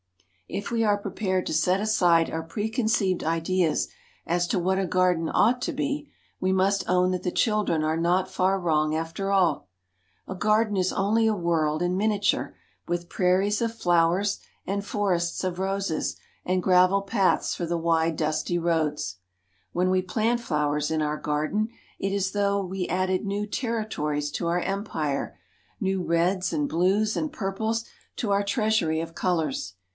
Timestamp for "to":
1.45-1.53, 4.47-4.59, 5.61-5.71, 24.31-24.47, 28.17-28.31